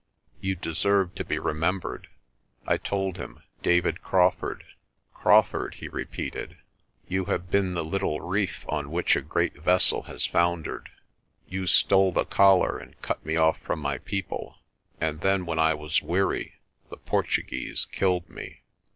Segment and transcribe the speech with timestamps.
[0.39, 2.07] You deserve to be remembered."
[2.65, 4.63] I told him "David Crawfurd."
[5.13, 6.57] "Crawfurd," he repeated,
[7.07, 10.89] "you have been the little reef on which a great vessel has foundered.
[11.47, 14.57] You stole the collar and cut me off from my people,
[14.99, 16.55] and then when I was weary
[16.89, 18.61] the Portuguese killed me."